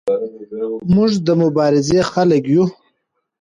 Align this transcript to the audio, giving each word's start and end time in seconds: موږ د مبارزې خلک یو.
موږ 0.93 1.11
د 1.27 1.27
مبارزې 1.41 1.99
خلک 2.11 2.43
یو. 2.53 2.65